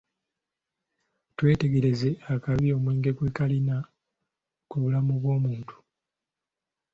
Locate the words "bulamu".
4.81-5.13